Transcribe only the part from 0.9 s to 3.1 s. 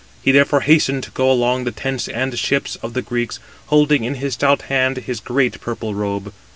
to go along the tents and ships of the